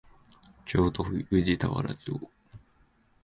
[0.65, 2.19] 京都府宇治田原町